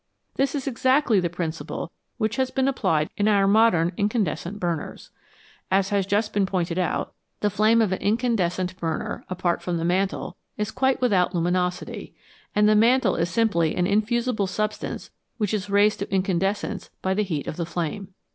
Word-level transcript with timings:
This 0.33 0.55
is 0.55 0.65
exactly 0.65 1.19
the 1.19 1.29
principle 1.29 1.91
which 2.17 2.37
has 2.37 2.49
been 2.49 2.67
applied 2.67 3.11
in 3.17 3.27
our 3.27 3.45
modern 3.47 3.91
incan 3.97 4.23
descent 4.23 4.59
burners. 4.59 5.11
As 5.69 5.89
has 5.89 6.07
just 6.07 6.33
been 6.33 6.47
pointed 6.47 6.79
out, 6.79 7.13
the 7.41 7.51
flame 7.51 7.83
of 7.83 7.91
an 7.91 8.01
incandescent 8.01 8.75
burner, 8.79 9.23
apart 9.29 9.61
from 9.61 9.77
the 9.77 9.85
mantle, 9.85 10.37
is 10.57 10.71
quite 10.71 11.01
without 11.01 11.35
luminosity, 11.35 12.15
and 12.55 12.67
the 12.67 12.73
mantle 12.73 13.15
is 13.15 13.29
simply 13.29 13.75
an 13.75 13.85
infusible 13.85 14.47
substance 14.47 15.11
which 15.37 15.53
is 15.53 15.69
raised 15.69 15.99
to 15.99 16.11
incandescence 16.11 16.89
by 17.03 17.13
the 17.13 17.21
heat 17.21 17.45
of 17.45 17.57
the 17.57 17.63
flame. 17.67 18.11